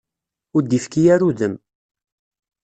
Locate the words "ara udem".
1.13-1.55